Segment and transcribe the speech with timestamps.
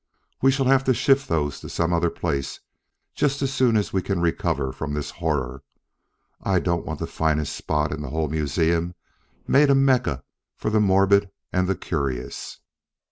[0.41, 2.59] We shall have to shift those to some other place
[3.13, 5.61] just as soon as we can recover from this horror.
[6.41, 8.95] I don't want the finest spot in the whole museum
[9.47, 10.23] made a Mecca
[10.57, 12.61] for the morbid and the curious."